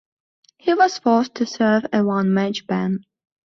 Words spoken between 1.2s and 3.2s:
to serve a one-match ban.